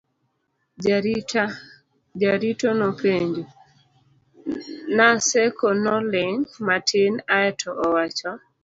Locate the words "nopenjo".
2.79-3.43